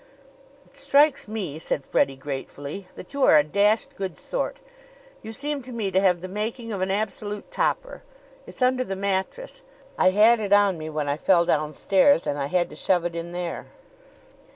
[0.65, 4.59] "It strikes me," said Freddie gratefully, "that you are a dashed good sort.
[5.21, 8.01] You seem to me to have the making of an absolute topper!
[8.47, 9.61] It's under the mattress.
[9.99, 13.13] I had it on me when I fell downstairs and I had to shove it
[13.13, 13.67] in there."